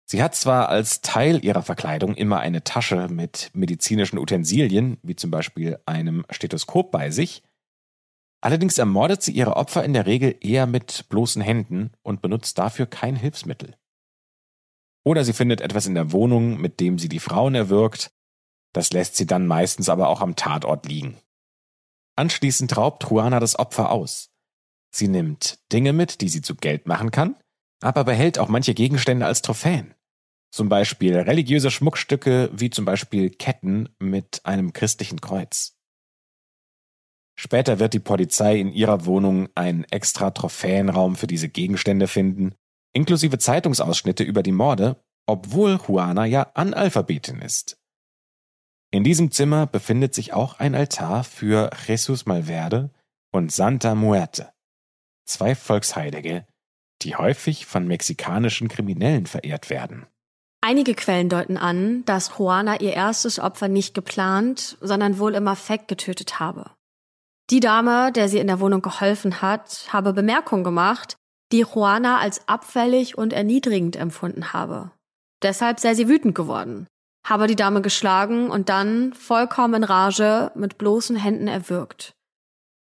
[0.06, 5.30] Sie hat zwar als Teil ihrer Verkleidung immer eine Tasche mit medizinischen Utensilien, wie zum
[5.30, 7.42] Beispiel einem Stethoskop bei sich,
[8.42, 12.86] allerdings ermordet sie ihre Opfer in der Regel eher mit bloßen Händen und benutzt dafür
[12.86, 13.76] kein Hilfsmittel.
[15.04, 18.10] Oder sie findet etwas in der Wohnung, mit dem sie die Frauen erwürgt,
[18.74, 21.16] das lässt sie dann meistens aber auch am Tatort liegen.
[22.16, 24.30] Anschließend raubt Juana das Opfer aus.
[24.94, 27.36] Sie nimmt Dinge mit, die sie zu Geld machen kann,
[27.80, 29.94] aber behält auch manche Gegenstände als Trophäen.
[30.52, 35.76] Zum Beispiel religiöse Schmuckstücke wie zum Beispiel Ketten mit einem christlichen Kreuz.
[37.36, 42.54] Später wird die Polizei in ihrer Wohnung einen extra Trophäenraum für diese Gegenstände finden,
[42.92, 47.83] inklusive Zeitungsausschnitte über die Morde, obwohl Juana ja Analphabetin ist.
[48.94, 52.90] In diesem Zimmer befindet sich auch ein Altar für Jesus Malverde
[53.32, 54.52] und Santa Muerte,
[55.24, 56.46] zwei Volksheilige,
[57.02, 60.06] die häufig von mexikanischen Kriminellen verehrt werden.
[60.60, 65.88] Einige Quellen deuten an, dass Juana ihr erstes Opfer nicht geplant, sondern wohl im Affekt
[65.88, 66.70] getötet habe.
[67.50, 71.16] Die Dame, der sie in der Wohnung geholfen hat, habe Bemerkungen gemacht,
[71.50, 74.92] die Juana als abfällig und erniedrigend empfunden habe.
[75.42, 76.86] Deshalb sei sie wütend geworden
[77.24, 82.14] habe die Dame geschlagen und dann, vollkommen in Rage, mit bloßen Händen erwürgt.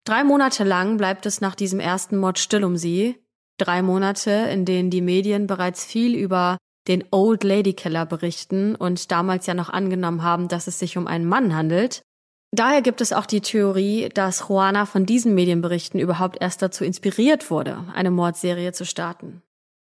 [0.04, 3.22] Drei Monate lang bleibt es nach diesem ersten Mord still um sie,
[3.58, 9.12] Drei Monate, in denen die Medien bereits viel über den Old Lady Killer berichten und
[9.12, 12.02] damals ja noch angenommen haben, dass es sich um einen Mann handelt.
[12.50, 17.50] Daher gibt es auch die Theorie, dass Juana von diesen Medienberichten überhaupt erst dazu inspiriert
[17.50, 19.42] wurde, eine Mordserie zu starten.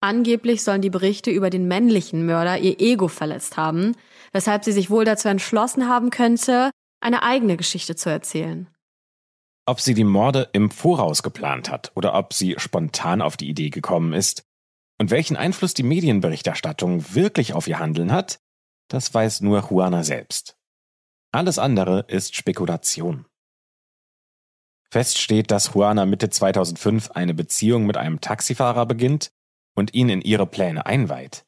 [0.02, 3.96] Angeblich sollen die Berichte über den männlichen Mörder ihr Ego verletzt haben,
[4.32, 8.68] weshalb sie sich wohl dazu entschlossen haben könnte, eine eigene Geschichte zu erzählen.
[9.66, 13.70] Ob sie die Morde im Voraus geplant hat oder ob sie spontan auf die Idee
[13.70, 14.44] gekommen ist
[15.00, 18.40] und welchen Einfluss die Medienberichterstattung wirklich auf ihr Handeln hat,
[18.90, 20.56] das weiß nur Juana selbst.
[21.32, 23.26] Alles andere ist Spekulation.
[24.92, 29.30] Fest steht, dass Juana Mitte 2005 eine Beziehung mit einem Taxifahrer beginnt
[29.76, 31.46] und ihn in ihre Pläne einweiht.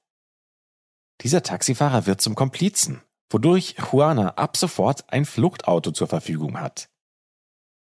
[1.22, 6.90] Dieser Taxifahrer wird zum Komplizen, wodurch Juana ab sofort ein Fluchtauto zur Verfügung hat.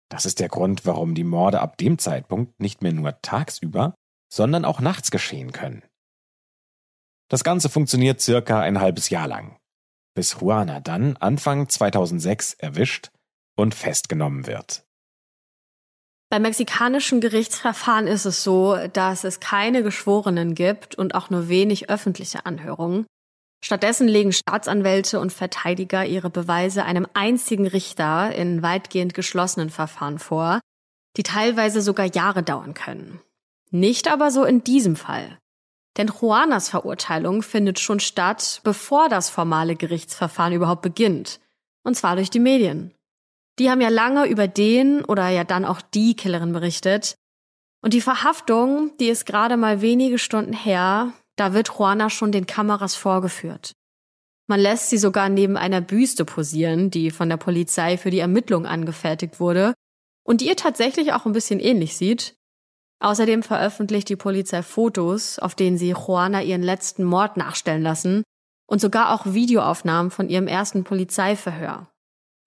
[0.09, 3.95] Das ist der Grund, warum die Morde ab dem Zeitpunkt nicht mehr nur tagsüber,
[4.33, 5.85] sondern auch nachts geschehen können.
[7.29, 9.61] Das Ganze funktioniert circa ein halbes Jahr lang
[10.15, 13.11] bis Juana dann Anfang 2006 erwischt
[13.57, 14.85] und festgenommen wird.
[16.31, 21.91] Beim mexikanischen Gerichtsverfahren ist es so, dass es keine Geschworenen gibt und auch nur wenig
[21.91, 23.05] öffentliche Anhörungen.
[23.65, 30.61] Stattdessen legen Staatsanwälte und Verteidiger ihre Beweise einem einzigen Richter in weitgehend geschlossenen Verfahren vor,
[31.17, 33.21] die teilweise sogar Jahre dauern können.
[33.73, 35.37] Nicht aber so in diesem Fall.
[35.97, 41.41] Denn Juanas Verurteilung findet schon statt, bevor das formale Gerichtsverfahren überhaupt beginnt.
[41.83, 42.95] Und zwar durch die Medien.
[43.61, 47.15] Die haben ja lange über den oder ja dann auch die Killerin berichtet.
[47.83, 52.47] Und die Verhaftung, die ist gerade mal wenige Stunden her, da wird Juana schon den
[52.47, 53.73] Kameras vorgeführt.
[54.47, 58.65] Man lässt sie sogar neben einer Büste posieren, die von der Polizei für die Ermittlung
[58.65, 59.75] angefertigt wurde
[60.25, 62.37] und die ihr tatsächlich auch ein bisschen ähnlich sieht.
[63.01, 68.23] Außerdem veröffentlicht die Polizei Fotos, auf denen sie Juana ihren letzten Mord nachstellen lassen
[68.67, 71.90] und sogar auch Videoaufnahmen von ihrem ersten Polizeiverhör.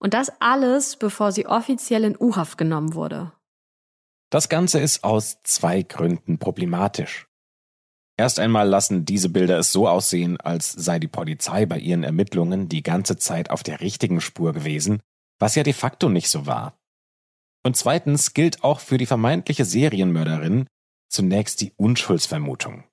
[0.04, 3.32] Und das alles, bevor sie offiziell in U-Haft genommen wurde.
[4.30, 7.26] Das Ganze ist aus zwei Gründen problematisch.
[8.18, 12.68] Erst einmal lassen diese Bilder es so aussehen, als sei die Polizei bei ihren Ermittlungen
[12.68, 15.00] die ganze Zeit auf der richtigen Spur gewesen,
[15.38, 16.78] was ja de facto nicht so war.
[17.62, 20.66] Und zweitens gilt auch für die vermeintliche Serienmörderin
[21.08, 22.84] zunächst die Unschuldsvermutung.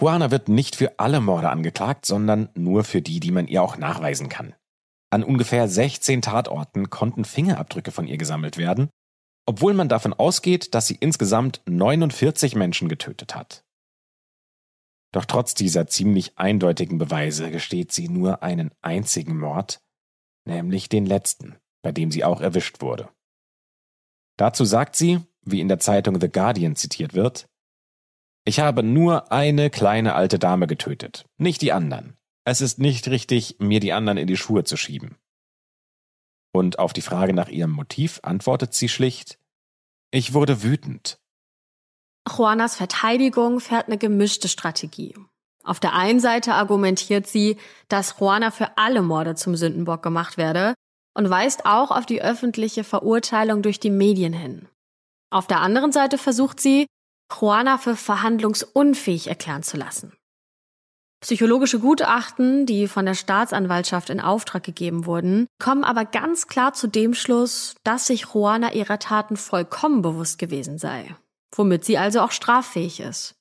[0.00, 3.76] Juana wird nicht für alle Morde angeklagt, sondern nur für die, die man ihr auch
[3.76, 4.54] nachweisen kann.
[5.10, 8.90] An ungefähr 16 Tatorten konnten Fingerabdrücke von ihr gesammelt werden,
[9.46, 13.64] obwohl man davon ausgeht, dass sie insgesamt 49 Menschen getötet hat.
[15.12, 19.80] Doch trotz dieser ziemlich eindeutigen Beweise gesteht sie nur einen einzigen Mord,
[20.46, 23.08] nämlich den letzten, bei dem sie auch erwischt wurde.
[24.36, 27.48] Dazu sagt sie, wie in der Zeitung The Guardian zitiert wird,
[28.44, 32.16] ich habe nur eine kleine alte Dame getötet, nicht die anderen.
[32.50, 35.14] Es ist nicht richtig, mir die anderen in die Schuhe zu schieben.
[36.52, 39.38] Und auf die Frage nach ihrem Motiv antwortet sie schlicht,
[40.10, 41.20] ich wurde wütend.
[42.28, 45.14] Juanas Verteidigung fährt eine gemischte Strategie.
[45.62, 50.74] Auf der einen Seite argumentiert sie, dass Juana für alle Morde zum Sündenbock gemacht werde
[51.14, 54.66] und weist auch auf die öffentliche Verurteilung durch die Medien hin.
[55.30, 56.88] Auf der anderen Seite versucht sie,
[57.32, 60.16] Juana für verhandlungsunfähig erklären zu lassen.
[61.20, 66.86] Psychologische Gutachten, die von der Staatsanwaltschaft in Auftrag gegeben wurden, kommen aber ganz klar zu
[66.86, 71.14] dem Schluss, dass sich Juana ihrer Taten vollkommen bewusst gewesen sei,
[71.54, 73.34] womit sie also auch straffähig ist.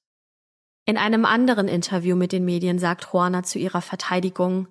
[0.86, 4.68] In einem anderen Interview mit den Medien sagt Juana zu ihrer Verteidigung,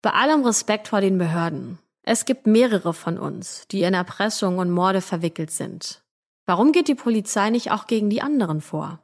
[0.00, 4.70] bei allem Respekt vor den Behörden, es gibt mehrere von uns, die in Erpressung und
[4.70, 6.02] Morde verwickelt sind.
[6.46, 9.00] Warum geht die Polizei nicht auch gegen die anderen vor?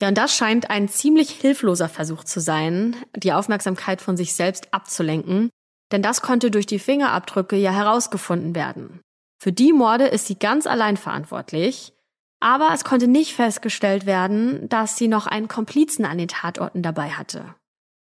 [0.00, 4.72] Ja, und das scheint ein ziemlich hilfloser Versuch zu sein, die Aufmerksamkeit von sich selbst
[4.72, 5.50] abzulenken,
[5.90, 9.00] denn das konnte durch die Fingerabdrücke ja herausgefunden werden.
[9.40, 11.92] Für die Morde ist sie ganz allein verantwortlich,
[12.40, 17.10] aber es konnte nicht festgestellt werden, dass sie noch einen Komplizen an den Tatorten dabei
[17.10, 17.54] hatte.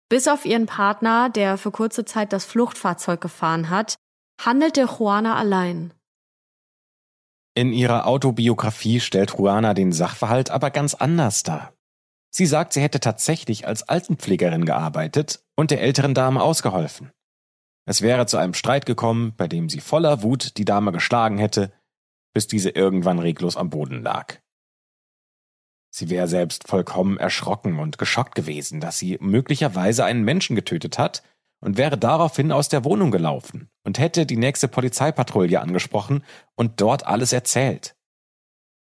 [0.08, 3.96] Bis auf ihren Partner, der für kurze Zeit das Fluchtfahrzeug gefahren hat,
[4.40, 5.92] handelte Juana allein.
[7.54, 11.74] In ihrer Autobiografie stellt Juana den Sachverhalt aber ganz anders dar.
[12.30, 17.10] Sie sagt, sie hätte tatsächlich als Altenpflegerin gearbeitet und der älteren Dame ausgeholfen.
[17.84, 21.72] Es wäre zu einem Streit gekommen, bei dem sie voller Wut die Dame geschlagen hätte,
[22.32, 24.38] bis diese irgendwann reglos am Boden lag.
[25.94, 31.22] Sie wäre selbst vollkommen erschrocken und geschockt gewesen, dass sie möglicherweise einen Menschen getötet hat
[31.60, 36.24] und wäre daraufhin aus der Wohnung gelaufen und hätte die nächste Polizeipatrouille angesprochen
[36.54, 37.96] und dort alles erzählt.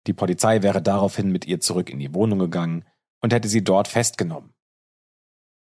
[0.08, 2.86] Die Polizei wäre daraufhin mit ihr zurück in die Wohnung gegangen
[3.22, 4.54] und hätte sie dort festgenommen.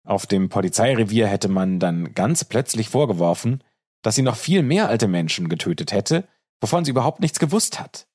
[0.05, 3.63] Auf dem Polizeirevier hätte man dann ganz plötzlich vorgeworfen,
[4.01, 6.27] dass sie noch viel mehr alte Menschen getötet hätte,
[6.61, 8.07] wovon sie überhaupt nichts gewusst hat.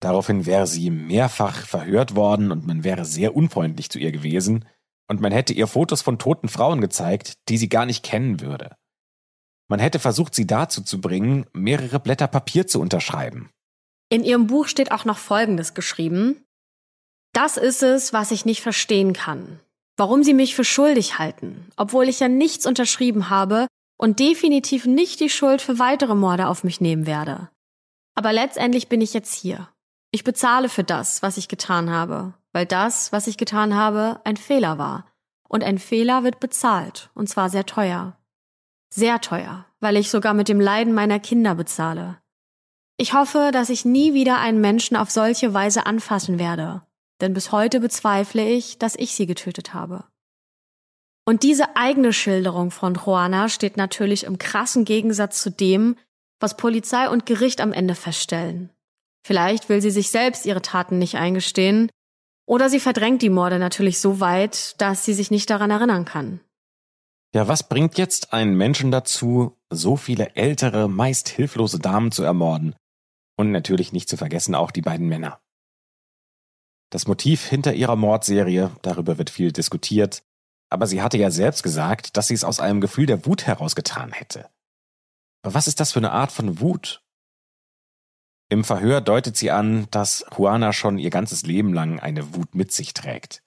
[0.00, 4.64] Daraufhin wäre sie mehrfach verhört worden und man wäre sehr unfreundlich zu ihr gewesen
[5.08, 8.76] und man hätte ihr Fotos von toten Frauen gezeigt, die sie gar nicht kennen würde.
[9.68, 13.50] Man hätte versucht, sie dazu zu bringen, mehrere Blätter Papier zu unterschreiben.
[14.08, 16.44] In ihrem Buch steht auch noch Folgendes geschrieben.
[17.34, 19.60] Das ist es, was ich nicht verstehen kann.
[19.98, 23.66] Warum sie mich für schuldig halten, obwohl ich ja nichts unterschrieben habe
[23.98, 27.50] und definitiv nicht die Schuld für weitere Morde auf mich nehmen werde.
[28.14, 29.68] Aber letztendlich bin ich jetzt hier.
[30.10, 34.36] Ich bezahle für das, was ich getan habe, weil das, was ich getan habe, ein
[34.36, 35.04] Fehler war.
[35.48, 38.17] Und ein Fehler wird bezahlt, und zwar sehr teuer.
[38.90, 42.18] Sehr teuer, weil ich sogar mit dem Leiden meiner Kinder bezahle.
[42.96, 46.82] Ich hoffe, dass ich nie wieder einen Menschen auf solche Weise anfassen werde,
[47.20, 50.04] denn bis heute bezweifle ich, dass ich sie getötet habe.
[51.24, 55.96] Und diese eigene Schilderung von Juana steht natürlich im krassen Gegensatz zu dem,
[56.40, 58.70] was Polizei und Gericht am Ende feststellen.
[59.26, 61.90] Vielleicht will sie sich selbst ihre Taten nicht eingestehen,
[62.46, 66.40] oder sie verdrängt die Morde natürlich so weit, dass sie sich nicht daran erinnern kann.
[67.34, 72.74] Ja, was bringt jetzt einen Menschen dazu, so viele ältere, meist hilflose Damen zu ermorden?
[73.36, 75.40] Und natürlich nicht zu vergessen auch die beiden Männer.
[76.90, 80.22] Das Motiv hinter ihrer Mordserie, darüber wird viel diskutiert,
[80.70, 84.12] aber sie hatte ja selbst gesagt, dass sie es aus einem Gefühl der Wut herausgetan
[84.12, 84.48] hätte.
[85.42, 87.02] Aber was ist das für eine Art von Wut?
[88.50, 92.72] Im Verhör deutet sie an, dass Juana schon ihr ganzes Leben lang eine Wut mit
[92.72, 93.42] sich trägt.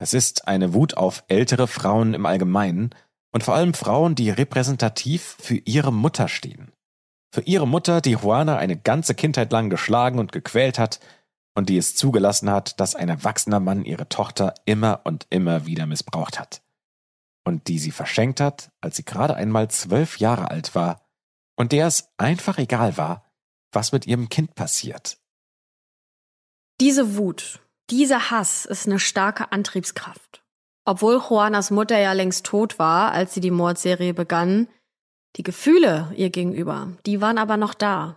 [0.00, 2.90] Es ist eine Wut auf ältere Frauen im Allgemeinen
[3.32, 6.72] und vor allem Frauen, die repräsentativ für ihre Mutter stehen.
[7.32, 11.00] Für ihre Mutter, die Juana eine ganze Kindheit lang geschlagen und gequält hat
[11.54, 15.84] und die es zugelassen hat, dass ein erwachsener Mann ihre Tochter immer und immer wieder
[15.84, 16.62] missbraucht hat.
[17.44, 21.06] Und die sie verschenkt hat, als sie gerade einmal zwölf Jahre alt war
[21.56, 23.30] und der es einfach egal war,
[23.70, 25.18] was mit ihrem Kind passiert.
[26.80, 27.60] Diese Wut,
[27.90, 30.42] dieser Hass ist eine starke Antriebskraft.
[30.84, 34.68] Obwohl Juanas Mutter ja längst tot war, als sie die Mordserie begann,
[35.36, 38.16] die Gefühle ihr gegenüber, die waren aber noch da.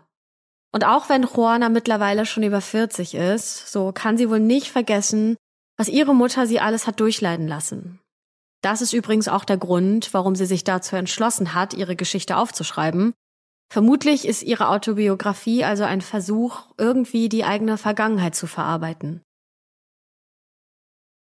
[0.72, 5.38] Und auch wenn Juana mittlerweile schon über 40 ist, so kann sie wohl nicht vergessen,
[5.78, 8.00] was ihre Mutter sie alles hat durchleiden lassen.
[8.62, 13.14] Das ist übrigens auch der Grund, warum sie sich dazu entschlossen hat, ihre Geschichte aufzuschreiben.
[13.72, 19.22] Vermutlich ist ihre Autobiografie also ein Versuch, irgendwie die eigene Vergangenheit zu verarbeiten.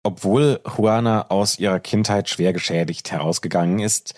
[0.03, 4.15] Obwohl Juana aus ihrer Kindheit schwer geschädigt herausgegangen ist,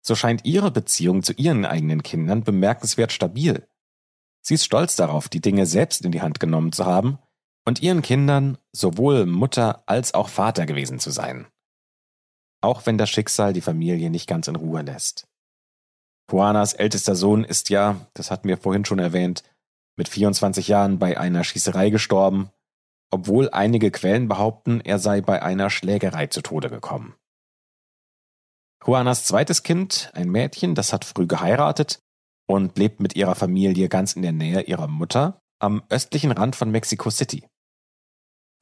[0.00, 3.66] so scheint ihre Beziehung zu ihren eigenen Kindern bemerkenswert stabil.
[4.42, 7.18] Sie ist stolz darauf, die Dinge selbst in die Hand genommen zu haben
[7.64, 11.46] und ihren Kindern sowohl Mutter als auch Vater gewesen zu sein.
[12.60, 15.26] Auch wenn das Schicksal die Familie nicht ganz in Ruhe lässt.
[16.30, 19.42] Juanas ältester Sohn ist ja, das hatten wir vorhin schon erwähnt,
[19.96, 22.50] mit 24 Jahren bei einer Schießerei gestorben,
[23.10, 27.14] obwohl einige Quellen behaupten, er sei bei einer Schlägerei zu Tode gekommen.
[28.86, 32.00] Juanas zweites Kind, ein Mädchen, das hat früh geheiratet
[32.46, 36.70] und lebt mit ihrer Familie ganz in der Nähe ihrer Mutter am östlichen Rand von
[36.70, 37.46] Mexico City.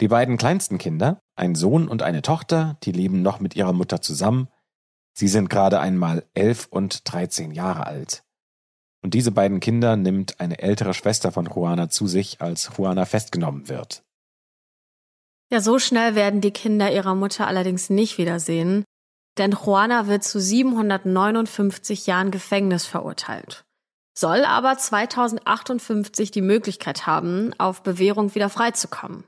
[0.01, 4.01] Die beiden kleinsten Kinder, ein Sohn und eine Tochter, die leben noch mit ihrer Mutter
[4.01, 4.49] zusammen.
[5.14, 8.22] Sie sind gerade einmal elf und dreizehn Jahre alt.
[9.03, 13.68] Und diese beiden Kinder nimmt eine ältere Schwester von Juana zu sich, als Juana festgenommen
[13.68, 14.05] wird.
[15.53, 18.86] Ja, so schnell werden die Kinder ihrer Mutter allerdings nicht wiedersehen,
[19.36, 23.62] denn Juana wird zu 759 Jahren Gefängnis verurteilt,
[24.16, 29.24] soll aber 2058 die Möglichkeit haben, auf Bewährung wieder freizukommen.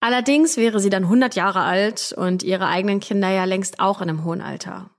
[0.00, 4.08] Allerdings wäre sie dann 100 Jahre alt und ihre eigenen Kinder ja längst auch in
[4.08, 4.93] einem hohen Alter.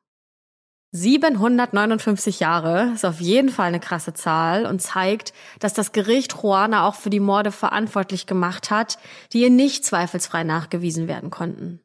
[0.96, 6.88] 759 Jahre ist auf jeden Fall eine krasse Zahl und zeigt, dass das Gericht Juana
[6.88, 8.98] auch für die Morde verantwortlich gemacht hat,
[9.34, 11.82] die ihr nicht zweifelsfrei nachgewiesen werden konnten.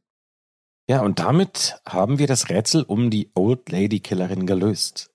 [0.89, 5.11] Ja, und damit haben wir das Rätsel um die Old Lady Killerin gelöst.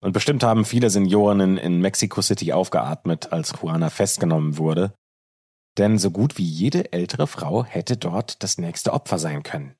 [0.00, 4.94] Und bestimmt haben viele Seniorinnen in Mexico City aufgeatmet, als Juana festgenommen wurde.
[5.76, 9.74] Denn so gut wie jede ältere Frau hätte dort das nächste Opfer sein können.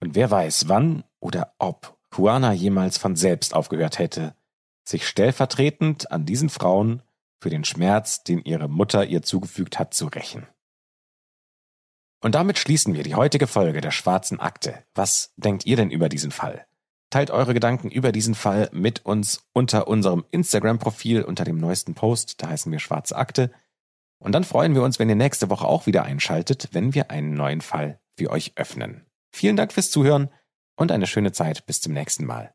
[0.00, 4.34] Und wer weiß, wann oder ob Juana jemals von selbst aufgehört hätte,
[4.84, 7.02] sich stellvertretend an diesen Frauen
[7.40, 10.46] für den Schmerz, den ihre Mutter ihr zugefügt hat, zu rächen.
[12.22, 14.84] Und damit schließen wir die heutige Folge der Schwarzen Akte.
[14.94, 16.66] Was denkt ihr denn über diesen Fall?
[17.08, 22.42] Teilt eure Gedanken über diesen Fall mit uns unter unserem Instagram-Profil unter dem neuesten Post,
[22.42, 23.50] da heißen wir Schwarze Akte.
[24.18, 27.34] Und dann freuen wir uns, wenn ihr nächste Woche auch wieder einschaltet, wenn wir einen
[27.34, 29.06] neuen Fall für euch öffnen.
[29.32, 30.28] Vielen Dank fürs Zuhören
[30.80, 32.50] und eine schöne Zeit bis zum nächsten Mal.